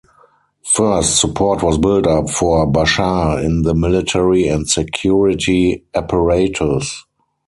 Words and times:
First, 0.65 1.19
support 1.21 1.61
was 1.61 1.77
built 1.77 2.07
up 2.07 2.27
for 2.31 2.65
Bashar 2.65 3.39
in 3.45 3.61
the 3.61 3.75
military 3.75 4.47
and 4.47 4.67
security 4.67 5.83
apparatus. 5.93 7.05